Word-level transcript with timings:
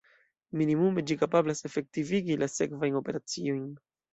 Minimume 0.61 1.03
ĝi 1.11 1.17
kapablas 1.25 1.61
efektivigi 1.69 2.41
la 2.45 2.51
sekvajn 2.55 3.01
operaciojn. 3.03 3.73